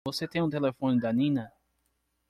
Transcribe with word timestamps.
Você 0.03 0.27
tem 0.27 0.41
o 0.41 0.49
telefone 0.49 0.99
da 0.99 1.13
Nina? 1.13 1.53